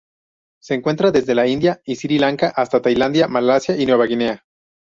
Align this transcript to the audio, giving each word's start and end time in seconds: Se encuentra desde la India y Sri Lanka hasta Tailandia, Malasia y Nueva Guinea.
Se 0.59 0.73
encuentra 0.73 1.11
desde 1.11 1.35
la 1.35 1.45
India 1.45 1.79
y 1.85 1.95
Sri 1.95 2.17
Lanka 2.17 2.51
hasta 2.55 2.81
Tailandia, 2.81 3.27
Malasia 3.27 3.77
y 3.77 3.85
Nueva 3.85 4.07
Guinea. 4.07 4.43